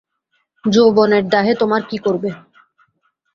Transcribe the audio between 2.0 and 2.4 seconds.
করবে?